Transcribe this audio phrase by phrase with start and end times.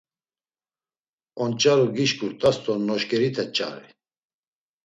[1.41, 3.89] Onç̌aru gişkurt̆as do noşǩerite nç̌ari!